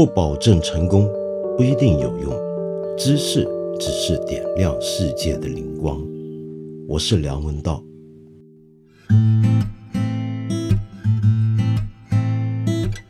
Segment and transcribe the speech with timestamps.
[0.00, 1.06] 不保证成功，
[1.58, 2.32] 不一定有用。
[2.96, 3.46] 知识
[3.78, 6.00] 只是点亮世界的灵光。
[6.88, 7.84] 我是梁文道。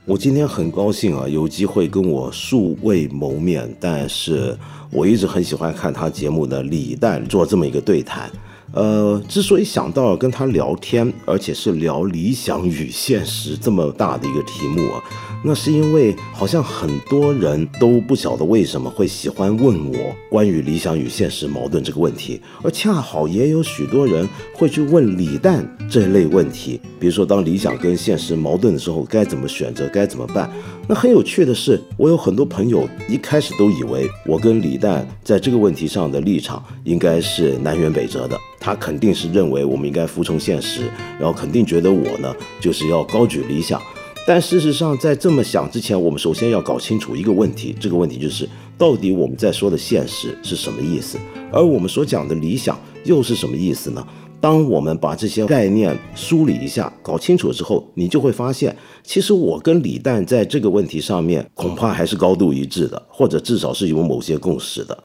[0.04, 4.58] 我今天很高兴啊，有机会跟我素未谋面，但是
[4.90, 8.28] 我一直很喜欢看他节目的李诞做这么一个对谈。
[8.72, 15.02] 呃，之所以想到跟他聊天，而且是聊理想与现实这么大的一个题目啊，
[15.44, 19.98] 那是因为好像很多人都不晓得为什么会喜欢问我
[20.30, 30.48] 关于理想与现实矛盾这个问题，而恰好也有许多人会去问李诞这类问题，比如说当理想跟现实矛盾的时候该怎么选择，该怎么办。
[30.90, 38.36] 那很有趣的是，我有很多朋友一开始都以为我跟李诞在这个问题上的立场应该是南辕北辙的。
[38.58, 43.80] 他肯定是认为我们应该服从现实，然后肯定觉得我呢就是要高举理想。
[44.26, 51.16] 但事实上，在这么想之前，我们首先要搞清楚一个问题，这个问题就是到底我们在说的现实是什么意思，
[51.52, 54.04] 而我们所讲的理想又是什么意思呢？
[54.42, 64.98] 当我们把这些概念梳理一下，搞清楚之后，你就会发现，其实我跟李诞在这个问题上面恐怕还是高度一致的，或者至少是有某些共识的。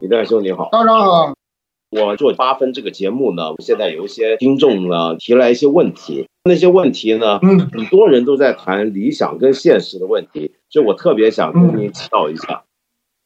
[0.00, 1.34] 李诞兄，你好，大家好。
[1.90, 12.64] 我做八分这个节目呢，现在有一些听众呢提来一些问题，那些问题呢，嗯，很多人都在谈理想跟现实的问题，所以我特别想跟您指导一下。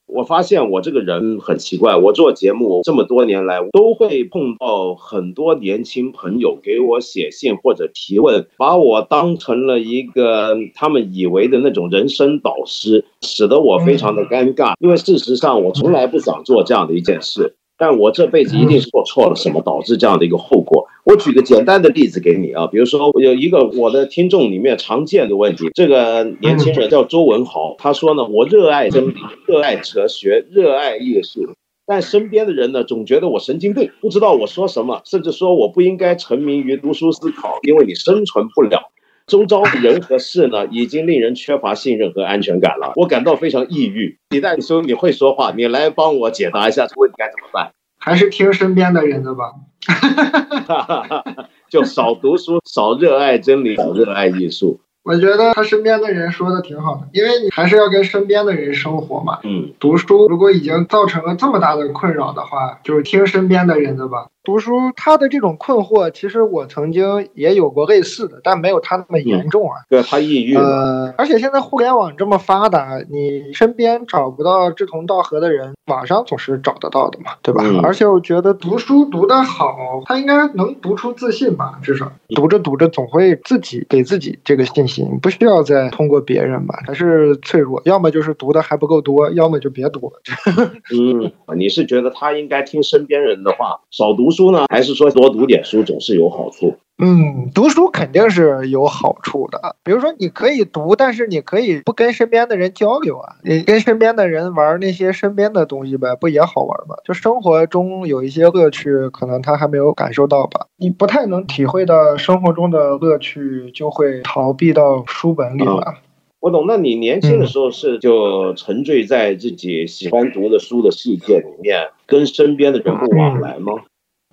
[0.06, 14.74] 我发现我这个人很奇怪，我做节目这么多年来，都会碰到很多年轻朋友给我写信或者提问，把我当成了一个他们以为的那种人生导师，使得我非常的尴尬。
[14.80, 17.56] 因为事实上，我从来不想做这样的一件事。
[17.78, 20.86] 但我这辈子一定是做错了什么，导致这样的一个后果。
[21.06, 29.14] 我举个简单的例子给你啊，比如说有一个我的听众里面常见的问题，这个年轻人叫周文豪，他说呢，我热爱真理，
[29.46, 31.54] 热爱哲学，热爱艺术，
[31.86, 38.90] 但身边的人呢总觉得我神经病，不知道我说什么，甚至说我不应该沉迷于读书思考，因为你生存不了。
[39.28, 42.92] 周遭的人和事呢，已经令人缺乏信任和安全感了。
[42.96, 44.18] 我感到非常抑郁。
[44.30, 47.70] 李诞说，你会说话，你来帮我解答一下这个问题该怎么办？
[48.06, 49.52] 还是听身边的人的吧。
[51.68, 54.80] 就少读书，少热爱真理，少热爱艺术。
[55.06, 59.38] 我觉得他身边的人说的挺好的，因为你还是要跟身边的人生活嘛。
[59.44, 64.26] 嗯，读书如果已经造成了这么大的困扰的话，就是听身边的人的吧。
[64.42, 69.78] 读书，他的这种困惑，其实我曾经也有过类似的，但没有他那么严重啊。
[69.88, 77.64] 对他抑郁呃，而且现在互联网这么发达，你身边找不到志同道合的人，网上总是找得到的嘛，对吧？
[77.82, 81.80] 而且我觉得读书读得好，他应该能读出自信吧？
[81.82, 84.86] 至少读着读着，总会自己给自己这个信
[85.20, 86.78] 不需要再通过别人吧？
[86.86, 90.20] 还是脆弱，要么就是读的还不够多，要么就别读了。
[90.94, 94.30] 嗯，你是觉得他应该听身边人的话，少读。
[94.30, 96.76] 书呢，还是说多读点书总是有好处？
[96.98, 99.76] 嗯，读书肯定是有好处的。
[99.84, 103.36] 比如说，你可以读，但是你可以不跟身边的人交流啊。
[103.42, 106.96] 你跟身边的人玩那些身边的东西呗，不也好玩吗？
[107.04, 110.66] 就生活中有一些乐趣，可能他还没有感受到吧。
[110.78, 115.96] 你不太能体会到生活中的乐趣，就会逃避到书本里了。
[116.40, 116.64] 我懂。
[116.66, 123.72] 那你年轻的时候是就沉醉在自己喜欢读的书的世界里面，跟身边的人不往来吗？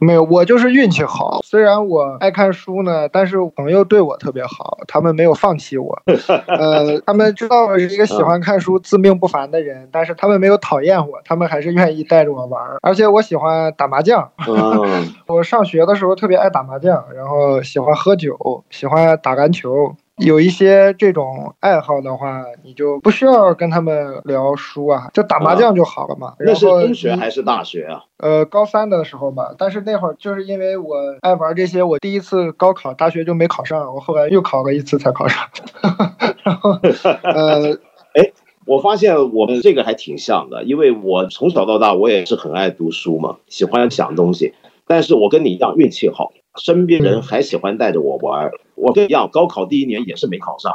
[0.03, 1.41] 没有，我就是运气好。
[1.43, 5.97] 虽然我爱看书呢，但是朋友对我特别好，他们没有放弃我。
[6.47, 12.61] 呃，他们知道我是一个喜欢看书、自命不凡的人，但是他们没有讨厌我，他们还是愿意带着我玩。
[12.81, 14.31] 而且我喜欢打麻将，
[15.27, 19.95] 我上学的时候特别爱打麻将，然后喜欢喝酒，喜欢打篮球。
[20.17, 26.35] 有一些这种爱好的话，你就不需要跟他们聊书啊，就打麻将就好了嘛。
[26.39, 28.03] 那是中学还是大学啊？
[28.17, 29.55] 呃，高三的时候吧。
[29.57, 35.49] 但是那会儿就是因为我爱玩这些，我第一次高考大学就没考上，我后来又考了一次才考上。
[36.43, 36.71] 然后，
[37.23, 37.73] 呃，
[38.13, 38.31] 哎，
[38.67, 44.53] 我发现我们这个还挺像的，因为我从小到大我也是很爱读书嘛，喜欢想东西。
[44.85, 48.51] 但是我跟你一样运气好，身边人还喜欢带着我玩。
[48.83, 50.73] 我跟你一样，高考第一年也是没考上，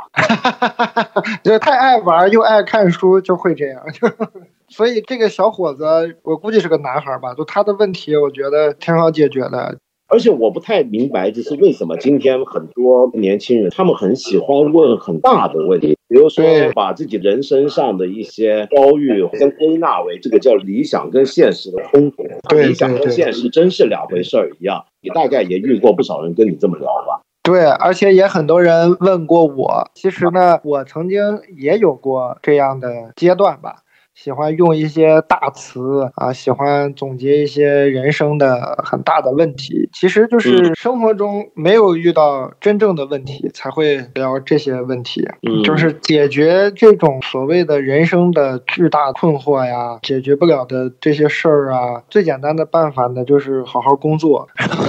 [1.45, 3.83] 就是太爱玩又爱看书，就会这样。
[4.71, 5.85] 所以这个小伙子，
[6.23, 9.77] 我估计是个男孩吧，就他的问题，我觉得挺好解决的。
[10.11, 16.43] 而且我不太明白，就是为什么今天很多年轻人，他们很喜欢问很大的问题，比如说
[16.75, 22.23] 把自己人生上的一些遭遇，先归纳为这个叫理想跟现实的冲突，
[22.57, 24.87] 理想跟现实真是两回事儿一样。
[25.03, 27.21] 你大概也遇过不少人跟你这么聊吧？
[27.45, 29.91] 对，而且也很多人问过我。
[29.95, 33.83] 其实呢，我曾经也有过这样的阶段吧。
[34.21, 39.89] 喜欢用一些大词啊，喜欢总结一些人生的很大的问题。
[39.93, 45.25] 其实就是生活中没有遇到真正的问题，才会聊这些问题。
[45.49, 54.49] 嗯，就是解决这种所谓的人生的巨大困惑呀，解决不了的这些事儿啊，最简单的办法呢，就是好好工作，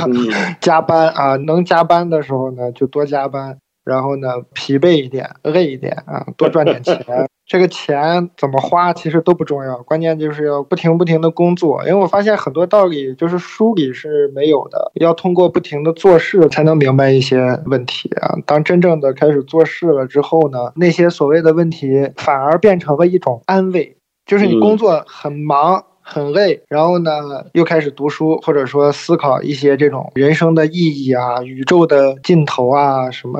[0.59, 3.59] 加班啊，能加班的时候呢，就多加班。
[3.89, 6.97] 然后呢，疲惫一点，累一点啊，多赚点钱。
[7.49, 11.81] 这个钱怎么花，其实都不重要，关键就是要不停不停的工作。
[11.81, 18.35] 因为我发现很多道理就是书里是没有的，要通过不停的做事才能明白一些问题啊。
[18.45, 23.97] 当真正的开始做事了之后呢，那些所谓的问题反而变成了一种安慰，
[24.27, 25.85] 就是你工作很忙。
[26.11, 27.11] 很累，然后呢，
[27.53, 33.39] 又开始读书，或者说思考一些这种人生的意义啊、宇宙的尽头啊、什么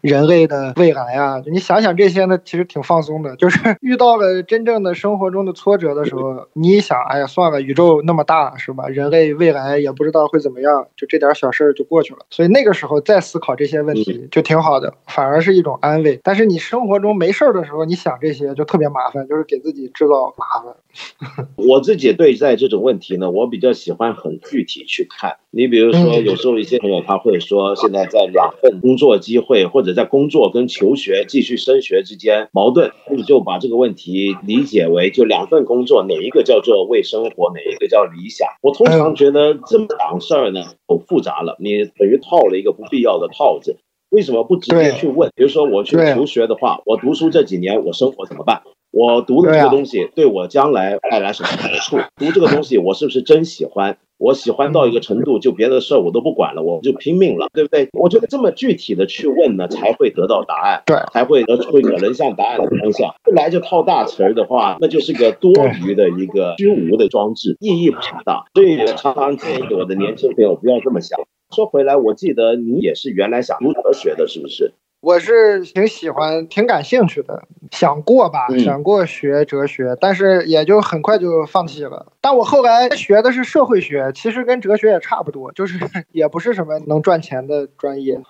[0.00, 1.42] 人类的未来啊。
[1.52, 3.36] 你想想这些呢，其实挺放松的。
[3.36, 8.88] 就是遇到了真正的生活中的挫折的时候，你一想，哎呀，算了，宇宙那么大，是吧？
[8.88, 12.20] 人类未来也不知道会怎么样，就这点小事儿就过去了。
[12.30, 16.18] 所以那个时候再思考这些问题就挺好的，反而是一种安慰。
[16.24, 20.74] 但是你生活中没事儿的时候，你想这些就特别麻烦，就是给自己制造麻烦。
[21.56, 25.36] 我自己对待这种问题呢，我比较喜欢很具体去看。
[25.50, 38.48] 你比如说，有时候一些朋友他会说，现在在两份工作机会或者在工作跟求学、继续升学之间矛盾，你就把这个问题理解为就两份工作哪一个叫做为生活，哪一个叫理想。
[38.62, 43.76] 我通常觉得这么档事儿呢，很复杂了，你等于套了一个不必要的套子。
[44.10, 45.30] 为什么不直接去问？
[45.36, 48.62] 比如说我去求学的话，我读书这几年我生活怎么办？
[48.90, 51.98] 我读的这个东西对我将来带来什么好处？
[52.16, 53.98] 读这个东西我是不是真喜欢？
[54.18, 57.88] 我喜欢到一个程度，就别的事儿我都不管了，我就拼命了，对不对？
[57.92, 63.14] 我觉得这么具体的去问呢，才会得到答案，对，才会得出一个人像答案的方向。
[63.24, 65.50] 不来就套大词儿的话，那就是个多
[65.86, 67.96] 余的一个虚无的装置，意义不
[68.26, 68.44] 大。
[68.52, 71.18] 所以常常建议我的年轻朋友不要这么想。
[71.54, 74.74] 说回来，我记得你也是原来想读哲学的，是不是？
[75.00, 82.06] 我是挺喜欢、挺感兴趣的，想过吧，想过学哲学，但是也就很快就放弃了。
[82.20, 85.78] 但我后来学的是社会学，其实跟哲学也差不多，就是
[86.12, 88.20] 也不是什么能赚钱的专业。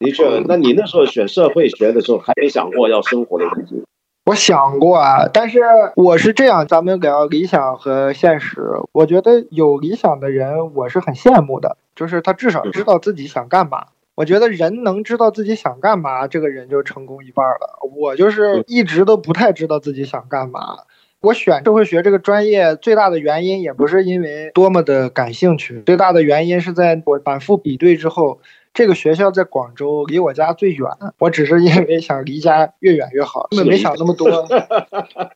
[0.00, 3.84] 的确，那你那时候选社会学的时候，还没想过要生活的问题？
[4.26, 5.60] 我想过啊，但是
[5.94, 8.60] 我是这样，咱们聊理想和现实。
[8.92, 13.86] 我觉得有理想的人，我是很羡慕的，就是他至少知道自己想干嘛。
[14.18, 17.78] 我觉得人能知道自己想干嘛，这个人就成功一半了。
[17.96, 20.78] 我就是一直都不太知道自己想干嘛。
[21.20, 28.40] 我选社会学这个专业最大的原因，也不是因为多么的感兴趣，最大的原因是在我反复比对之后。
[28.74, 30.88] 这个学校在广州，离我家最远。
[31.18, 34.30] 我只是因为想离家越远越好，根本没想那么多。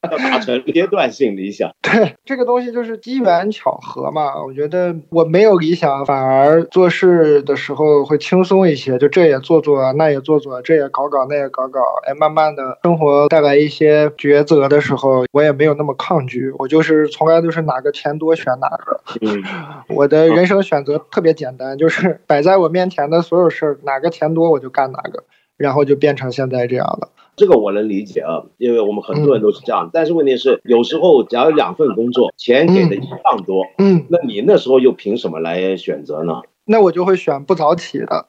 [0.02, 1.74] 达成阶段性理想。
[1.82, 4.40] 对，这个东西就是机缘巧合嘛。
[4.44, 8.96] 我觉得我没有理想，反而做事的时候会轻松一些。
[8.98, 11.80] 就这也做做，那也做做，这也搞搞，那也搞搞。
[12.06, 16.52] 哎，慢慢的生活带来一些抉择的时候，我也没有那么抗拒。
[16.58, 19.00] 我就是从来都是哪个钱多选哪个。
[19.20, 19.42] 嗯，
[19.88, 23.20] 我的人生选择特别简单，就是摆在我面前的。
[23.32, 25.24] 所有事儿哪个钱多我就干哪个，
[25.56, 27.08] 然后就变成现在这样了。
[27.34, 29.88] 这个我能理解啊，因为我们很多人都是这样。
[29.90, 36.42] 但是问题是，有时候只要有两份工作，钱给的一样多，嗯，那你那时候又凭什么来选择呢？
[36.64, 38.26] 那我就会选不早起的。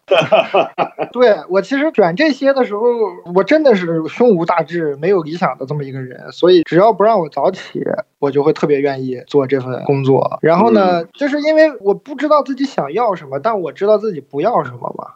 [1.13, 2.81] 对我其实选这些的时候，
[3.35, 6.31] 我真的是胸无大志、没有理想的这么一个人。
[6.31, 7.83] 所以只要不让我早起，
[8.19, 10.39] 我就会特别愿意做这份工作。
[10.41, 15.13] 然后呢，就是因为我不知道自己想要什么，但我知道自己不要什么嘛。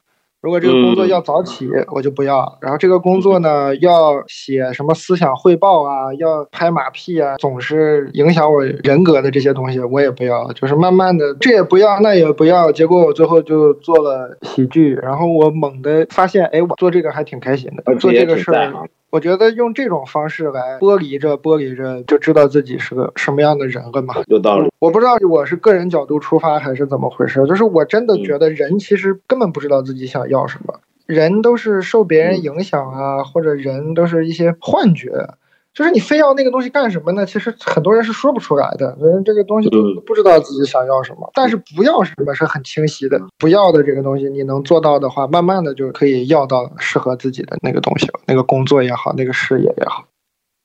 [0.47, 2.57] 如果这个工作要早起，我就不要。
[2.61, 10.49] 然后这个工作呢，要写什么思想汇报啊，要拍马屁啊，总是影响我人格的这些东西，我也不要。
[10.53, 12.71] 就是慢慢的，这也不要，那也不要。
[12.71, 14.93] 结果我最后就做了喜剧。
[14.93, 18.71] 然后我猛地发现，哎，我做这个还挺开心的，做这个事儿。
[19.09, 24.15] 我觉得用这种方式来剥离着、剥离着，就知道自己是个什么样的人了嘛。
[24.27, 24.69] 有道理。
[24.79, 35.29] 我不知道我是个人角度出发还是怎么回事，就是我真的觉得人其实根本不知道自己想要什么，人都是受别人影响啊，或者人都是一些幻觉。
[35.77, 37.23] 就是你非要那个东西干什么呢？
[37.23, 41.29] 其实很多人是说不出来的，人这个东西都不知道自己想要什么。
[41.35, 50.03] 但是不要什么是很清晰的，不要的这个东西你能做到的话，慢慢的就可以要到适合自己的那个东西了，那个工作也好，那个事业也好。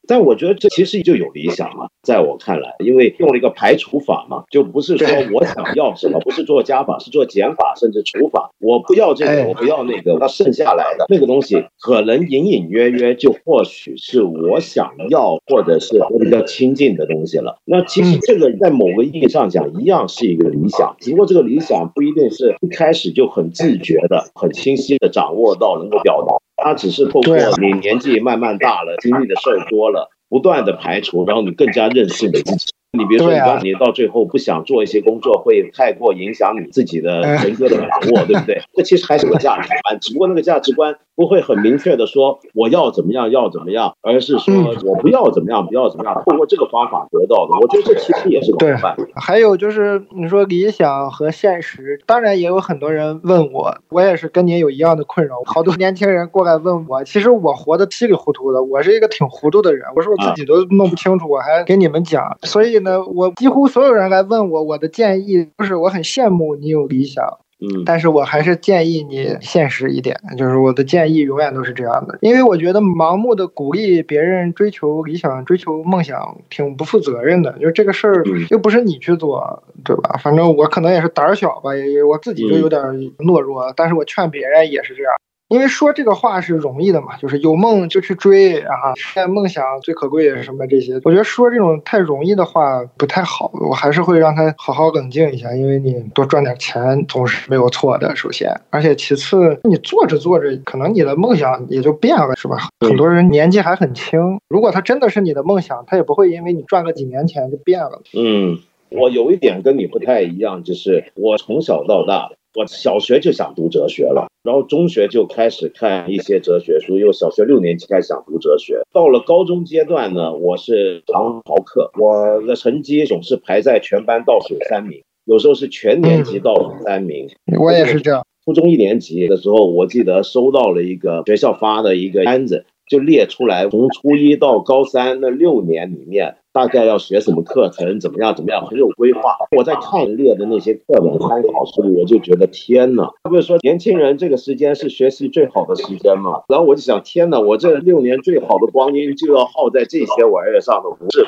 [0.07, 8.51] 但我觉得这其实就有理想了，在我看来，因为用了一个排除法嘛，就不是说我想要什么，不是做加法，是做减法，甚至除法。
[8.59, 17.59] 我不要这个，我不要那个，那剩下来的那个东西，可能隐隐约约就或许是我想要，或者是我比较亲近的东西了。
[17.65, 26.42] 那其实这个在某个意义上讲，一样是一个理想，只不过这个理想不一定是一开始就很自觉的、很清晰的掌握到能够表达。
[26.62, 32.66] 它只是透过你年纪慢慢大了，经历的事儿多了，不断的排除，然后你更加认识你自己。
[32.95, 38.61] 你比如说，你你到最后不想做一些工作，会太过影响你自己的人格的把握， 对不对？
[38.75, 44.52] 这其实还是个价值观，只不过那个价值观不会很明确的说我要怎么样，要怎么样，而是说
[44.85, 47.55] 我不要怎么样，不要怎么样，通过这个方法得到的。
[47.61, 48.97] 我觉得这其实也是个办法。
[49.14, 55.37] 还有就是你说理想和现实，当然也有很多人问我，我也是跟您有一样的困扰。
[55.45, 62.73] 好多年轻人过来问我，其实我活得稀里糊涂的，我是一个挺糊涂的人，我说我自己都弄不清楚，我还给你们讲，所以。
[62.83, 67.23] 呢我几乎所有人来问我，我的建议就是我很羡慕你有理想，
[67.62, 80.19] 嗯，但是我还是建议你现实一点，就是我的建议永远都是这样的，因为我觉得盲目的鼓励别人追求理想、追求梦想挺不负责任的，就是这个事儿又不是你去做，对吧？
[80.23, 82.83] 反正我可能也是胆小吧，也我自己就有点
[83.19, 85.12] 懦弱，但是我劝别人也是这样。
[85.53, 102.57] 因为说这个话是容易的嘛，就是有梦就去追啊，实现梦想最可贵什么这些，我觉得说这种太容易的话不太好，我还是会让他好好冷静一下，因为你多赚点钱总是没有错的，首先，而且其次，你做着做着，可能你的梦想也就变了，是吧？
[102.81, 108.01] 很多人年纪还很轻，如果他真的是你的梦想，他也不会因为你赚个几年钱就变了。
[108.15, 112.31] 嗯，我有一点跟你不太一样，就是我从小到大。
[112.55, 118.83] 我小学就想读哲学了，然后中学就开始看一些哲学书，又小学六年级开始想读哲学。
[118.93, 127.29] 到了高中阶段呢，我是常逃课，我的成绩总是排在全班倒数三名，有时候是全年级倒数三名。
[127.59, 128.27] 我也是这样。
[128.45, 136.37] 初中一年级的时候，我记得收到了一个学校发的一个单子，就列出来从初一到高三那六年里面。
[136.53, 139.37] 大概要学什么课程，怎么样怎么样，很有规划。
[139.57, 143.11] 我在看列的那些课本参考书，我就觉得天哪！
[143.23, 146.43] 不是说年轻人这个时间是学习最好的时间吗？
[146.49, 147.41] 然后我就想，天哪！
[147.41, 151.27] 我这六年最好的光阴就要耗在这些玩意儿上了，不是？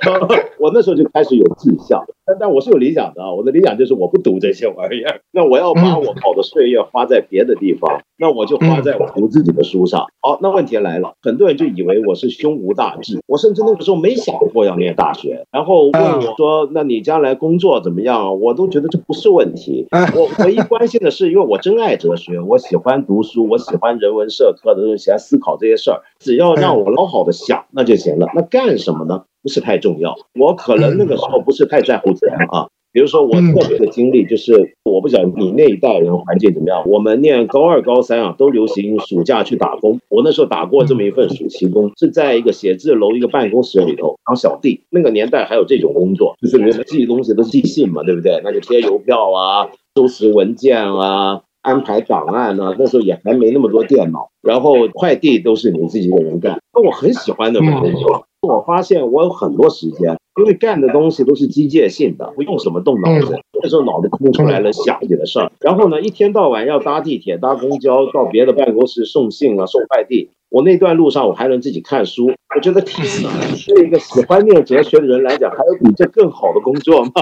[0.58, 3.32] 我那时候就开始有志向，但但我是有理想的啊。
[3.32, 10.06] 我的理想就是我不读这些玩意儿，那我要把我好的岁月花在别的地方， 那我就花在我读自己的书上。
[10.20, 19.86] 好，那问题来了，很多人就以为我是胸无大志，我甚至那个时候没想过要念大学，然后问我说：“那你将来工作怎么样？”我都觉得这不是问题。
[20.14, 26.02] 我唯一关心的是，因为我真爱哲学，我喜欢读书，我喜欢人文社科的东西，喜欢思考这些事儿。
[26.18, 28.26] 只要让我老好的想，那就行了。
[28.34, 29.24] 那干什么呢？
[29.42, 32.68] 不是太重要，我可能那个时候不是太在乎钱啊。
[32.92, 36.82] 比如说我特别的经历，就是我不晓得你那一代人环境怎么样。
[36.86, 40.00] 我们念高二、高三啊，都流行暑假去打工。
[40.08, 44.82] 我那时候打过这么一份暑期工，是在一个写字楼一个办公室里头当小弟。
[44.90, 48.40] 那个年代还有这种工作，就是你寄东西都是寄信嘛，对不对？
[48.42, 52.74] 那就贴邮票啊，收拾文件啊，安排档案啊。
[52.76, 56.60] 那时候也还没那么多电脑，然后快递都是你自己一个人干。
[56.74, 58.26] 那我很喜欢那份工作。
[58.42, 63.38] 我发现我有很多时间，因为干的东西都是机械性的，不用什么动脑子。
[63.62, 65.52] 那时候脑子空出来了，想自己的事儿。
[65.60, 70.30] 然后呢，一天到晚要搭地铁、搭公交到别的办公室送信啊、送快递。
[70.50, 73.30] 我那段路上，我还能自己看书，我觉得天哪！
[73.68, 77.12] 对一个喜欢念哲学的人来讲，还有比这更好的工作吗？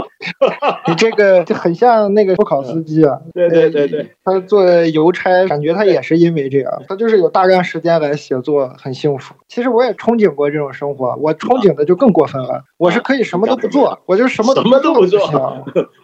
[0.89, 3.21] 你这个就很像那个托考司机啊。
[3.35, 9.35] 对对对对，他做邮差，感觉他也是因为这样，他就是有大量时间来写作，很幸福。
[9.47, 12.65] 其实我也憧憬过这种生活，我憧憬的就更过分了。
[12.79, 15.21] 我是可以什么都不做，我就什么什么都不做。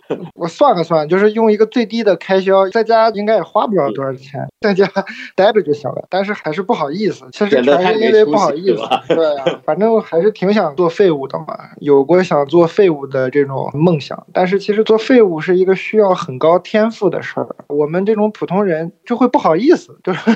[0.35, 4.87] 我算了算，就是用一个最低的开销，在家应该也花不了多少钱，在家
[5.37, 6.07] 待着就行了。
[6.11, 8.83] 但是还是不好意思，其实全是因为不好意思。
[9.09, 14.27] 对啊， 反正还是挺想做废物的嘛，有过想做废物的这种梦想。
[14.33, 20.31] 但是其实做废物是一个需要很高天赋的事儿，我们这种普通人就会不好意思，就是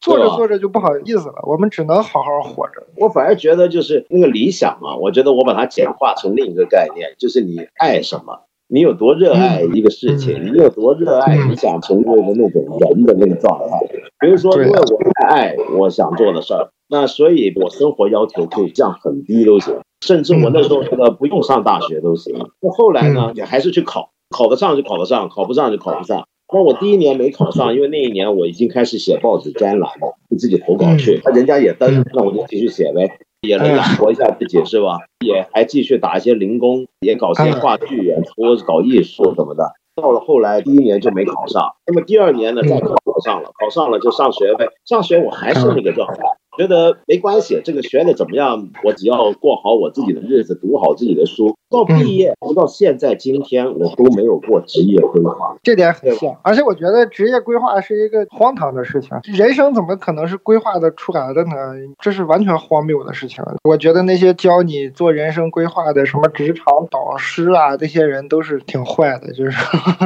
[0.00, 1.34] 做着做着就不好意思了。
[1.42, 2.86] 我们只能好好活着。
[2.96, 8.42] 我反而觉得就是那个理想嘛，我觉得我把它简化成另一个概念，就是你爱什么。
[8.68, 13.78] 你有多热爱一个事情，你有多热爱你想成为的那种人的那个状态。
[14.20, 22.34] 比如说，因为我太爱我想做的事儿，那所以我生活要求可以降很低都行，甚至我那时候觉得不用上大学都行。
[22.60, 26.26] 那后来呢，也还是去考，考得上就考得上，考不上就考不上。
[26.52, 34.98] 那我第一年没考上，因为那一年我已经开始写报纸专栏了，你自己投稿去，那人家也登，那我就继续写呗，也能养活一下自己是吧？
[35.24, 38.32] 也还继续打一些零工，也搞些话剧演出，
[38.66, 39.72] 搞艺术什么的。
[39.94, 46.22] 到了后来，第一年就没考上，那么第二年呢，再考上了，考上了就上学呗，上学我还是那个状态。
[46.56, 48.70] 觉得没关系，这个学的怎么样？
[48.84, 55.56] 我只要过好我自己的日子，读好自己的书，到毕业，直到现在今天，我都没有过职业规划。
[55.62, 59.10] 这点很像，而且我觉得职业规划是一个荒唐的事情。
[59.24, 61.52] 人生怎么可能是规划的出来的呢？
[62.00, 63.42] 这是完全荒谬的事情。
[63.64, 69.58] 我觉得那些教你做人生规划的什么职场导师啊，这些人都是挺坏的，就是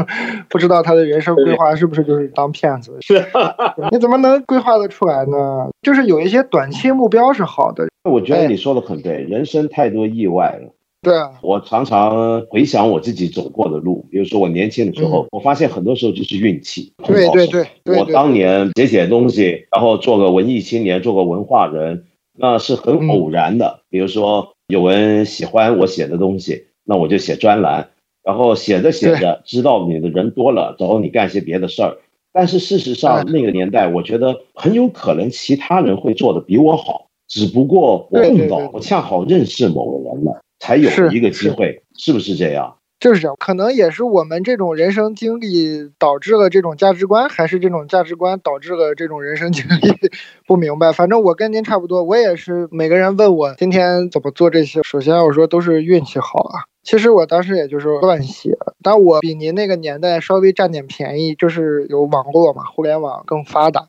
[0.49, 2.97] 不知道他的人生规划是不是就是当骗子。
[3.01, 3.25] 是，
[3.91, 5.71] 你怎么能规划的出来呢？
[5.83, 6.43] 就是有一些。
[6.53, 9.23] 短期目标是好的，我觉得你说的很对。
[9.23, 10.75] 人生太多意外了。
[11.03, 16.93] 对啊，我常常回想我自己走过的路，比如说我年轻的时候，我发现很多时候就是运气。
[17.05, 17.47] 对对
[17.83, 22.05] 对，我当年写写东西，然后做个文艺青年，做个文化人，
[22.39, 23.81] 那是很偶然的。
[23.91, 27.91] 比如说有人喜欢我写的东西，那我就写专栏，
[28.23, 31.99] 然后写着写着，知道你的人多了，找你干些别的事儿。
[32.33, 42.77] 但是事实上，那个年代，我觉得很有可能其他人会做的比我好，只不过我碰到，我恰好认识某个人了，才有一个机会，是不是这样？
[43.01, 49.93] 就是这样，可能也是我们这种人生经历导致了这种价值观，还是这种价值观导致了这种人生经历？
[50.47, 50.93] 不明白。
[50.93, 56.63] 反正我跟您差不多，我也是每个人问我今天怎么做这些，首先我说都是运气好啊。
[56.85, 63.89] 其实我当时也就是乱写，但我比您那个年代稍微占点便宜，就是有网络嘛，互联网更发达，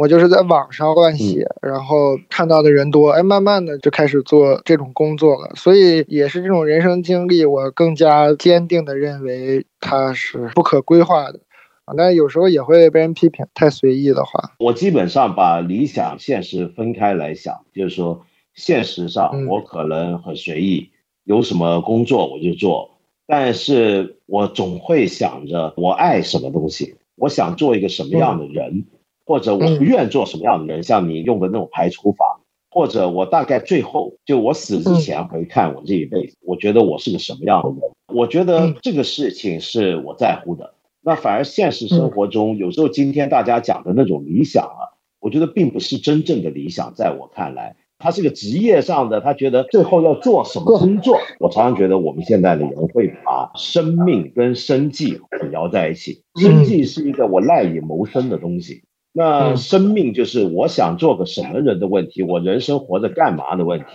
[0.00, 5.52] 我就是在网上乱写，然后看到的人多，哎，慢慢的就开始做这种工作了。
[5.56, 11.40] 所以也是这种人生经历，我更加坚定的认为它是不可规划的
[11.84, 11.92] 啊。
[11.94, 14.52] 但有时候也会被人批评，太随意的话。
[14.58, 20.92] 我基本上把理想现实分开来想，就是说，现实上我可能很随意。
[21.24, 22.92] 有什么工作我就做，
[23.26, 28.86] 但是我总会想着我爱什么东西，我想做一个什么样的人，
[29.30, 37.78] 或者我不愿做什么样的人，像你用的那种排除法，或者我大概最后就我死之前回看我这一辈子，我觉得我是个什么样的人，
[38.12, 40.74] 我觉得这个事情是我在乎的。
[41.00, 47.76] 那反而现实生活中，有时候今天大家讲的那种理想啊，我觉得并不是真正的理想，在我看来。
[48.02, 51.20] 他是个职业上的，他觉得最后要做什么工作？
[51.38, 56.24] 我常常觉得我们现在的人会把生命跟生计混淆在一起。
[56.34, 63.86] 生计是一个我赖以谋生的东西，那生命就是我想做个什么人的问题，我人生活着干嘛的问题。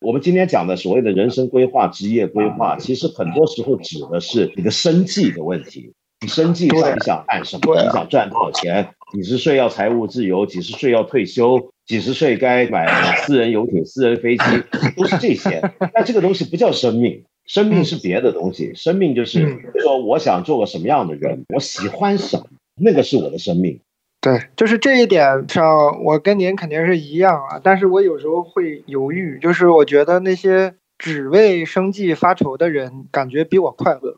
[0.00, 5.92] 我们今天讲的所谓的人生规划、职业规划，其实很多时候指的是你的生计的问题。
[6.20, 7.82] 你生计是你想干什么？
[7.82, 8.88] 你想赚多少钱？
[9.12, 10.46] 几十岁要财务自由？
[10.46, 11.70] 几十岁要退休？
[11.86, 12.86] 几十岁该买
[13.16, 14.44] 私人游艇、私人飞机，
[14.96, 15.60] 都是这些。
[15.94, 18.72] 那这个东西不叫生命，生命是别的东西。
[18.74, 22.46] 生命就是说，我想做个什么样的人，我喜欢什么，
[22.80, 23.80] 那个是我的生命。
[24.24, 27.60] 对，就是这一点上，我跟您肯定是一样啊。
[27.62, 34.16] 但是我有时候会犹豫，就是我觉得那些只为生计发愁的人，感觉比我快乐。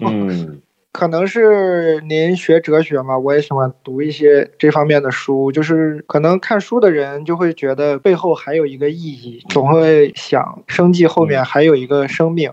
[0.00, 0.62] 嗯。
[0.92, 5.50] 可能是您学哲学嘛，我也喜欢读一些这方面的书。
[5.50, 12.52] 就是可能看书的人就会觉得背后还有一个意义，总会想生计后面还有一个生命。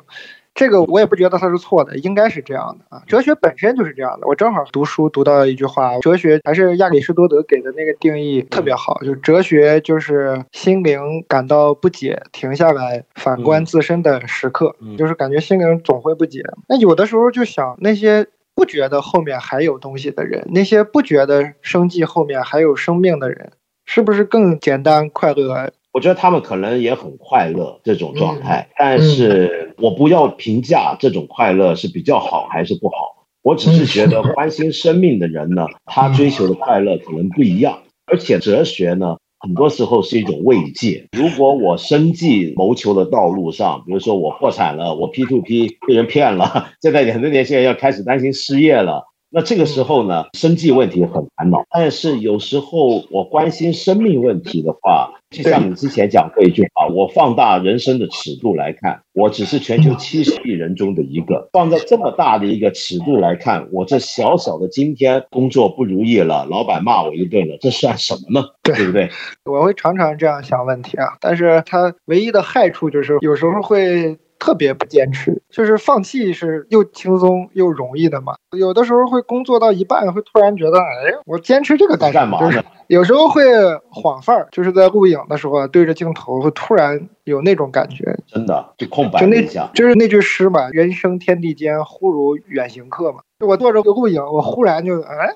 [0.53, 3.01] 这个我也不觉得它是错的，应该是这样的啊。
[3.07, 4.27] 哲学本身就是这样的。
[4.27, 16.43] 我正好读书读到一句话，哲学还是亚里士多德给的那个定义特别好，就哲学就是心灵感到不解，停下来反观自身的时刻，就是感觉心灵总会不解。
[16.67, 23.53] 那有的时候就想那些不觉得后面还有东西的人，那些不觉得生计后面还有生命的人，
[23.85, 25.71] 是不是更简单快乐？
[25.91, 41.07] 我觉得他们可能也很快乐这种状态，但是我不要评价这种快乐是比较好还是不好，我只是觉得关心生命的人呢， 他追求的快乐可能不一样，而且哲学呢，很多时候是一种慰藉。
[41.17, 49.05] 如果我生计谋求的道路上，比如说我破产了，我 P to P 被人骗了， 现在很多年轻人要开始担心失业了。
[49.31, 51.63] 那这个时候呢，生计问题很烦恼。
[51.69, 61.49] 但是有时候我关心生命问题的话，就像你之前讲过一句话，我放大人生的尺度来看，我只是全球七十亿人中的一个。
[61.53, 68.47] 放在这么大的一个尺度来看，我这小小的今天工作不如意了，老板骂我一顿了，这算什么呢？
[68.63, 69.09] 对不对？
[69.45, 71.05] 我会常常这样想问题啊。
[71.21, 74.17] 但是它唯一的害处就是有时候会。
[74.39, 78.35] 特别不坚持，就是放弃是又轻松又容易的嘛。
[78.57, 82.39] 有的时候会工作到一半，会突然觉得，哎，我坚持这个干嘛？
[82.39, 82.63] 就是？
[82.87, 83.43] 有时候会
[83.91, 88.17] 晃范儿，就是在录影的时候对着镜头，会突然有那种感觉。
[88.25, 89.69] 真的，就空白就那下。
[89.75, 93.19] 就是那句诗嘛，“人生天地间，忽如远行客”嘛。
[93.39, 95.33] 就我坐着录影，我忽然就，哎，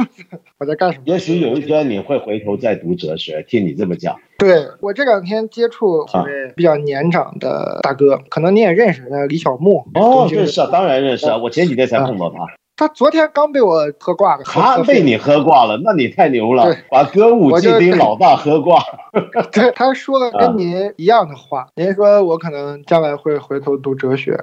[0.60, 1.04] 我在干什么？
[1.06, 4.14] 也许有一天你会回头再读哲学，听你这么讲。
[4.36, 9.86] 对我这两天接触几位比较年长的大哥，可能你也认识，那李小牧。
[9.94, 12.46] 哦，认识啊，当然认识啊，我前几天才碰到他。
[12.76, 18.82] 他昨天刚被我喝挂了，他被你喝挂了，那你太牛了，把歌舞伎町老大喝挂。
[19.50, 24.38] 对，他说了跟您一样的话，您说我可能将来会回头读哲学。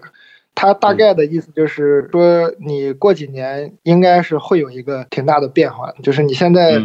[0.56, 6.82] 他大概的意思就是说，你过几年应该是会有一个挺大的变化，就是你现在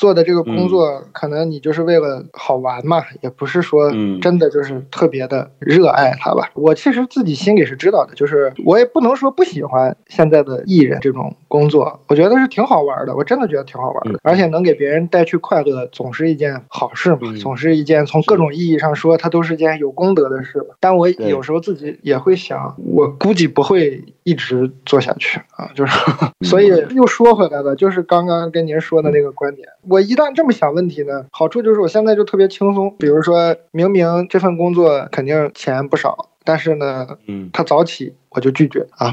[0.00, 6.50] 做的这个工作，可能你就是为了好玩嘛，也不是说真的就是特别的热爱它吧。
[6.54, 20.66] 我其实自己心里是知道的，就是我也不能说不喜欢现在的艺人这种工作，我觉得是挺好玩的，我真的觉得挺好玩的，而且能给别人带去快乐，总是一件好事嘛，总是一件从各种意义上说，它都是件有功德的事。
[20.80, 25.92] 但我有时候自己也会想，我估计不会一直做下去啊，就是，
[26.44, 29.68] 所以又说回来了，就是刚刚跟您说的那个观点。
[29.88, 32.94] 我一旦这么想问题呢，好处就是我现在就特别轻松。
[32.98, 39.12] 比如说明明这份工作肯定钱不少，但是呢，嗯，他早起我就拒绝啊。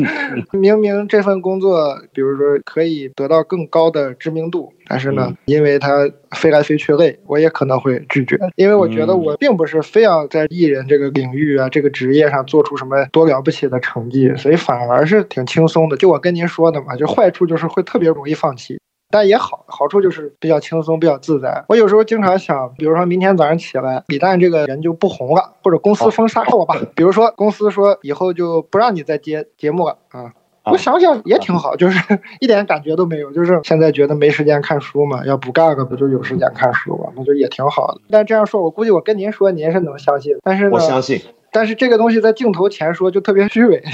[0.52, 8.38] 明明这份工作，比如说可以得到更高的知名度，但是呢，因为他飞来飞去累，我也可能会拒绝。
[8.56, 15.96] 因为我觉得我并不是非要在艺人这个领域啊，这个职业上做出什么多了不起的成绩，所以反而是挺轻松的。
[15.96, 18.80] 就我跟您说的嘛，就坏处就是会特别容易放弃。
[19.12, 21.64] 但也好，好处就是比较轻松，比较自在。
[21.68, 26.74] 我有时候经常想，比如说明天早上起来，李诞这个人就不红了，或者公司封杀我吧。
[26.96, 30.32] 比如说公司说以后就不让你再接节目了啊，
[30.64, 33.30] 我想想也挺好，就是 一点感觉都没有。
[33.32, 38.00] 就是现在觉得没时间看书嘛，要不干了不就有时间看书了，那就也挺好的。
[38.10, 40.36] 但这样说，我估计我跟您说，您是能相信。
[40.42, 41.20] 但是呢，我相信。
[41.54, 43.82] 但是这个东西在镜头前说就特别虚伪。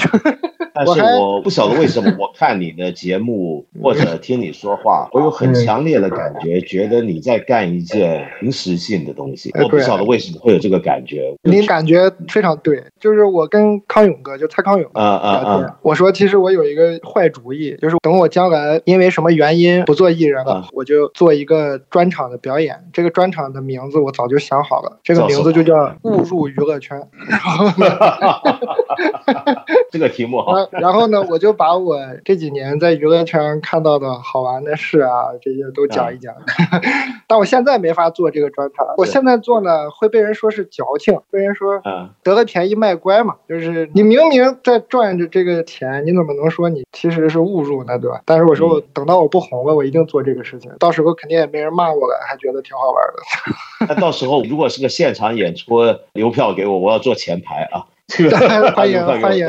[0.84, 9.50] 但是我不晓得为什么，我看你的节目或者听你说话，我有很强烈的感觉，觉得你在干一件临时性的东西。
[9.60, 11.34] 我不晓得为什么会有这个感觉。
[11.42, 15.78] 你感觉非常对，就是我跟康永哥，就蔡康永，啊啊啊！
[15.82, 22.76] 我说其实我有一个坏主意，就是等我将来因为什么原因不做艺人了，我就做一个专场的表演。
[22.92, 27.00] 这个专场的名字我早就想好了，这个名字就叫《误入娱乐圈》。
[29.90, 30.54] 这个题目好。
[30.72, 36.34] 然后呢，我就把我这几年在娱乐圈看到的好玩的事啊，这些都讲一讲。
[37.26, 41.80] 但我现在没法做这个专场，我现在做呢会被人说是矫情，被人说
[42.22, 48.22] 得了便宜卖乖嘛，就是你明明在赚着这个钱，你怎么能说你其实是误入呢，对吧？
[48.24, 53.88] 但是我说我等到我不红了，我一定做这个事情，到时候肯定也没人骂我了，还觉得挺好玩的。
[53.88, 55.78] 那到时候如果是个现场演出，
[56.14, 57.84] 邮票给我，我要坐前排啊。
[58.74, 59.46] 欢迎 欢迎。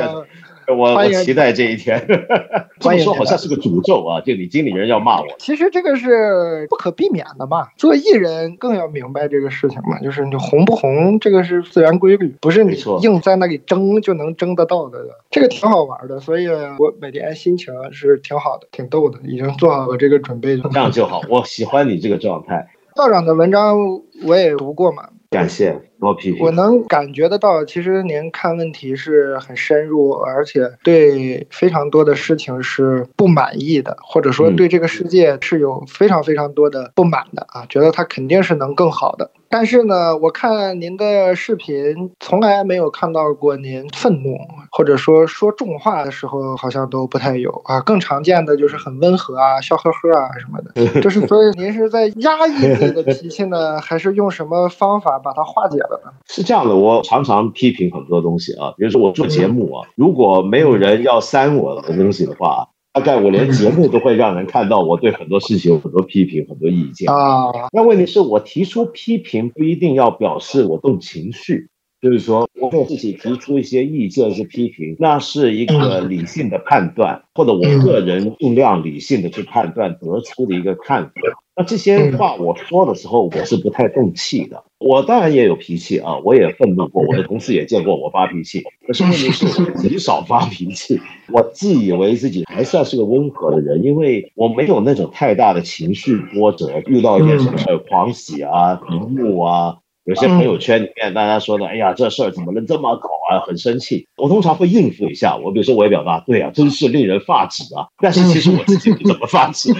[0.74, 2.06] 我我期待这一天。
[2.80, 4.20] 这么说好像是个诅咒啊！
[4.22, 5.26] 就你经理人要骂我。
[5.38, 7.68] 其实这个是不可避免的嘛。
[7.76, 14.98] 做艺人更要明白这个事情嘛，就是你红不红，这个是自然规律，不是你硬在那里争就能争得到的。
[15.30, 20.56] 这个挺好玩的，所以我每天心情是挺好的，挺逗的，已经做好了这个准备。
[20.56, 22.68] 这样就好，我喜欢你这个状态。
[22.96, 23.78] 道长的文章
[24.24, 25.10] 我也读过嘛。
[25.30, 26.44] 感谢多批评。
[26.44, 39.30] 我能感觉得到，其实您看问题是很深入，而且对非常多的事情是不满意的，或者说对这个世界是有非常非常多的不满的啊，觉得它肯定是能更好的。
[39.52, 44.38] 但是呢，我看您的视频，从来没有看到过您愤怒，
[44.70, 47.80] 或者说说重话的时候，好像都不太有啊。
[47.80, 50.70] 更常见的就是很温和啊，笑呵呵啊什么的。
[51.02, 55.78] 就是所以您是在压抑自己的脾气呢，还是用什么方法把它化解
[56.26, 62.68] 是这样的，我常常批评很多东西啊，比如说我做节目啊，如果没有人要删我的东西的话。
[62.92, 67.68] 大概我连节目都会让人看到我对很多事情有很多批评、很多意见啊。
[67.72, 71.68] 那问题是我提出批评不一定要表示我动情绪，
[72.02, 81.12] 就是说我对自己提出一些意见是批评，那是一个理性的判断，或者我个人尽量理性的去判断得出的一个看法。
[81.60, 84.64] 那这些话我说的时候，我是不太动气的。
[84.78, 88.62] 我当然也有脾气啊，我也愤怒过，我的同事也见过我发脾气。
[88.86, 90.98] 可是问题是，我 极少发脾气。
[91.30, 97.58] 我自以为自己还算是个温和的人，因为我没有那种太大的情绪波折，遇到一点什么
[97.90, 99.76] 狂喜啊、愤怒啊。
[100.10, 104.08] 有些朋友圈里面大家说的，哎呀，这事儿怎么能这么搞啊，很生气。
[104.16, 107.86] 我通常会应付一下，我比如说我也表达，对啊，真是令人发指啊。
[107.98, 109.72] 但是其实我自己不怎么发指，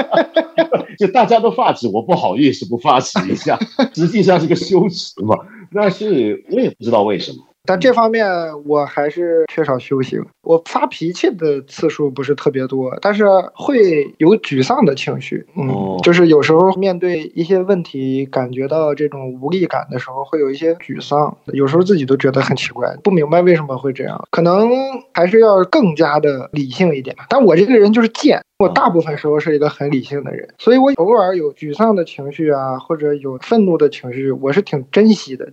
[0.98, 3.58] 就大家都发指，我不好意思不发指一下，
[3.94, 5.34] 实际上是个羞耻嘛。
[5.74, 7.38] 但是我也不知道为什么。
[7.66, 8.26] 但这方面
[8.64, 10.24] 我还是缺少修行。
[10.42, 13.24] 我发脾气的次数不是特别多，但是
[13.54, 15.44] 会有沮丧的情绪。
[15.56, 21.36] 嗯，就是有时候面对一些问题，感觉到这种无力感的时候，会有一些沮丧。
[21.46, 24.24] 有时候自己都觉得很奇怪，不明白为什么会这样。
[24.30, 24.70] 可能
[25.12, 27.16] 还是要更加的理性一点。
[27.28, 28.40] 但我这个人就是贱。
[28.58, 35.46] 我大部分时候是一个很理性的人，所以我偶尔有沮丧的情绪啊，或者有愤怒的情绪，我是挺珍惜的。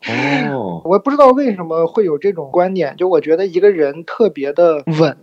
[0.50, 5.18] 哦， 我不知道为什么会有这种观点，就我觉得一个人特别的稳。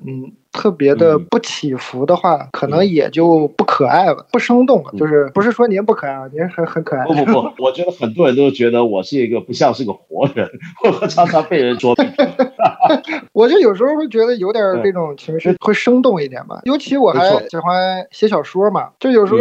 [0.53, 4.93] 特别的不起伏的话，可能也就不可爱了，不生动了。
[4.97, 7.05] 就是不是说您不可爱啊，您很很可爱。
[7.07, 10.49] 不不不， 我觉得很多人都觉得我是一个不像是个活人，
[11.01, 11.95] 我常常被人说。
[13.33, 19.39] 我就有时候会觉得有点这种情绪会生动一点吧，尤其我还喜欢写小说嘛，就有时候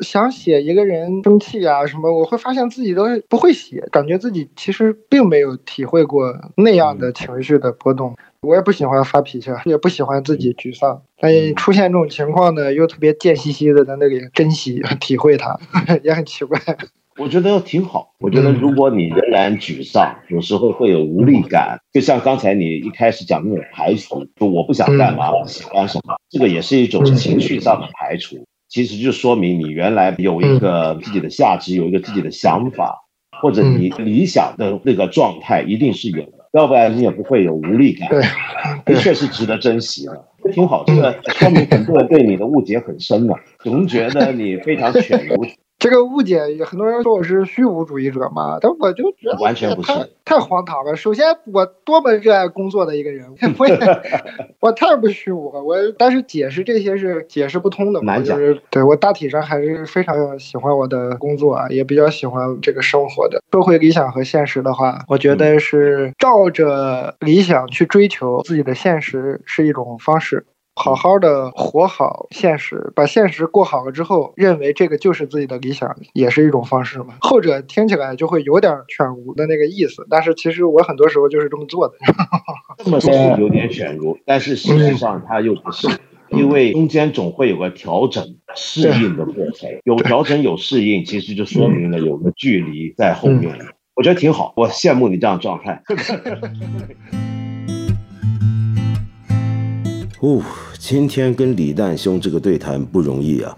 [0.00, 8.16] 想写一个人生气啊什么，我会发现自己都不会写，感觉自己其实并没有体会过那样的情绪的波动。
[8.42, 11.02] 我也不喜欢发脾气， 也不喜欢自己沮丧。
[11.20, 15.58] 但出现这种情况呢，又特别贱兮兮的在那里珍惜、 体会它，
[16.04, 16.60] 也很奇怪。
[17.16, 18.14] 我觉得挺好。
[18.20, 28.36] 我觉得如果你仍然沮丧，有时候会有无力感，就像刚才你一开始讲那种排除，就我不想干嘛，我喜欢什么，这个也是一种情绪上的排除。
[28.68, 33.07] 其实就说明你原来有一个自己的价值，有一个自己的想法，
[33.40, 36.38] 或者你理想的那个状态一定是有的。
[36.52, 38.22] 要不然你也不会有无力感，对，
[38.86, 40.82] 的确是值得珍惜的，挺好。
[40.86, 45.44] 这个说明很多人对你的误解很深啊，总觉得你非常犬儒。
[45.78, 49.92] 这个误解，很多人说我是虚无主义者嘛，但我就觉得完全不是，
[50.24, 50.96] 太荒唐了。
[50.96, 53.66] 首先，我多么热爱工作的一个人， 我
[54.58, 55.62] 我太不虚无了。
[55.62, 58.36] 我但是解释这些是解释不通的，难讲。
[58.70, 63.40] 对我大体上还是非常喜欢我的工作啊，也比较喜欢这个生活的。
[63.52, 70.44] 说回理想和现实的话，我觉得是照着理想去追求自己的现实是一种方式。
[70.78, 77.16] 好好的活好现实，把现实过好了之后，认为这个就是自己的理想，也是一种方式嘛。
[77.20, 81.94] 后者听起来就会有点犬儒的那个意思，但是其实我很多时候就是这么做的。
[82.84, 85.88] 这么说有点犬儒，但是实际上它又不是，
[86.30, 89.68] 因为中间总会有个调整、适应的过程。
[89.82, 93.52] 有调整有适应，其实就说明了有个距离在后面。
[93.96, 95.82] 我觉得挺好，我羡慕你这样状态。
[100.20, 100.40] 哦。
[100.78, 103.54] 今天跟李诞兄这个对谈不容易啊，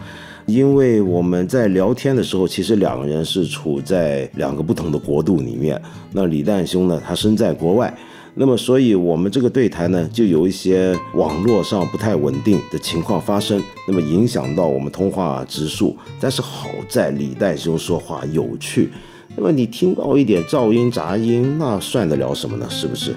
[0.46, 5.80] 因为我们在聊天的时候，其实两个人是处在两个不同的国度里面。
[6.12, 7.94] 那李诞兄呢，他身在国外，
[8.34, 15.94] 那么所以我们这个对谈呢，就有一些网络上不太稳定的情况发生，那么影响到我们通话质数。
[16.18, 18.90] 但是好在李诞兄说话有趣，
[19.36, 22.66] 那么你听到一点噪音杂音，那算得了什么呢？
[22.70, 23.14] 是不是？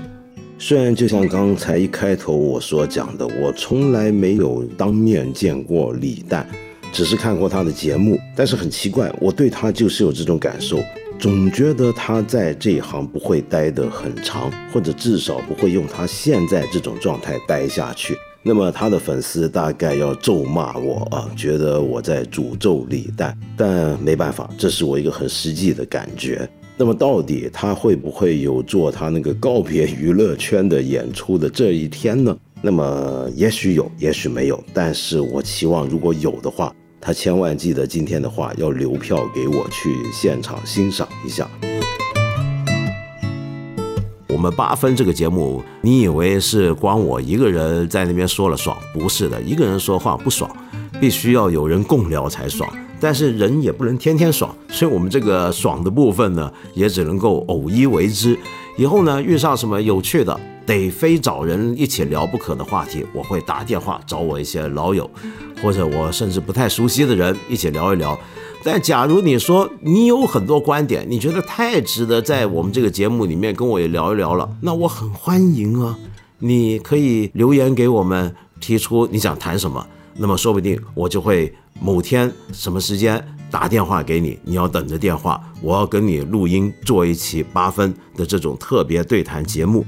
[0.59, 6.47] 虽然就像刚才一开头我所讲的，我从来没有当面见过李诞，
[6.91, 10.79] 只是看过他的节目，但是很奇怪，我对他就是有这种感受，
[11.19, 18.15] 总觉得他在这一行不会待得很长，或者至少不会用他现在这种状态待下去。
[18.41, 26.47] 那么他的粉丝大概要咒骂我啊，觉得我在诅咒李诞，但没办法，这是我一个很实际的感觉。
[26.75, 32.35] 那么到底他会不会有做他那个告别娱乐圈的演出的这一天呢？
[32.61, 34.61] 那么也许有，也许没有。
[34.73, 41.47] 但是我期望如果有的话，他千万记得今天的话要留票给我去现场欣赏一下。
[44.29, 48.75] 我们八分这个节目，你以为是光我一个人在那边说了爽？
[48.93, 50.49] 不是的，一个人说话不爽，
[50.99, 52.67] 必须要有人共聊才爽。
[53.03, 58.39] 但是人也不能天天爽，所以我们这个爽的部分呢，也只能够偶一为之。
[58.77, 65.09] 以后呢，遇上什么有趣的，得非找人一起聊不可的话题，我会打电话找我一些老友，
[65.61, 68.17] 或者我甚至不太熟悉的人一起聊一聊。
[68.63, 75.99] 但假如你说你有很多观点，你觉得太值得在我们这个节目里面跟我也聊一聊了，那我很欢迎啊，
[76.39, 79.85] 你可以留言给我们，提出你想谈什么，
[80.15, 81.53] 那么说不定我就会。
[81.79, 85.41] 某天什么时间打电话给你，你要等着电话。
[85.61, 89.85] 我要跟你录音，做一期八分的这种特别对谈节目。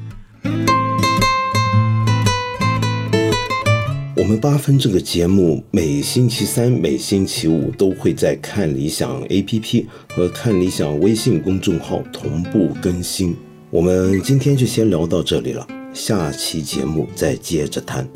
[4.18, 13.36] 我们八分这个节目每星期三、每星期五都会在看理想 APP 和看理想微信公众号同步更新。
[13.70, 18.08] 我们今天就先聊到这里了，下期节目再接着谈。